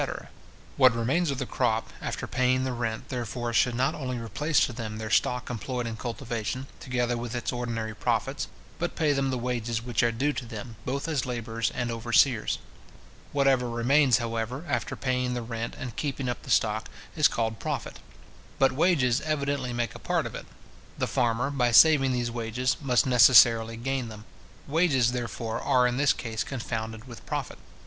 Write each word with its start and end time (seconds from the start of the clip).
What 0.77 0.95
remains 0.95 1.29
of 1.29 1.37
the 1.37 1.45
crop, 1.45 1.93
after 2.01 2.25
paying 2.25 2.63
the 2.63 2.73
rent, 2.73 3.09
therefore, 3.09 3.53
should 3.53 3.75
not 3.75 3.93
only 3.93 4.17
replace 4.17 4.59
to 4.65 4.73
them 4.73 4.97
their 4.97 5.11
stock 5.11 5.47
employed 5.51 5.85
in 5.85 5.95
cultivation, 5.95 6.65
together 6.79 7.15
with 7.15 7.35
its 7.35 7.51
ordinary 7.53 7.93
profits, 7.93 8.47
but 8.79 8.95
pay 8.95 9.13
them 9.13 9.29
the 9.29 9.37
wages 9.37 9.79
which 9.83 10.01
are 10.01 10.11
due 10.11 10.33
to 10.33 10.45
them, 10.47 10.75
both 10.85 11.07
as 11.07 11.27
labourers 11.27 11.69
and 11.75 11.91
overseers. 11.91 12.57
Whatever 13.31 13.69
remains, 13.69 14.17
however, 14.17 14.65
after 14.67 14.95
paying 14.95 15.35
the 15.35 15.43
rent 15.43 15.75
and 15.77 15.95
keeping 15.95 16.27
up 16.27 16.41
the 16.41 16.49
stock, 16.49 16.89
is 17.15 17.27
called 17.27 17.59
profit. 17.59 17.99
But 18.57 18.71
wages 18.71 19.21
evidently 19.21 19.71
make 19.71 19.93
a 19.93 19.99
part 19.99 20.25
of 20.25 20.33
it. 20.33 20.47
The 20.97 21.05
farmer, 21.05 21.51
by 21.51 21.69
saving 21.69 22.11
these 22.11 22.31
wages, 22.31 22.75
must 22.81 23.05
necessarily 23.05 23.77
gain 23.77 24.07
them. 24.07 24.25
Wages, 24.67 25.11
therefore, 25.11 25.61
are 25.61 25.85
in 25.85 25.97
this 25.97 26.11
case 26.11 26.43
confounded 26.43 27.07
with 27.07 27.23
profit. 27.27 27.59